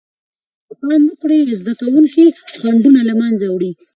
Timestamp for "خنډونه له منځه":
2.59-3.45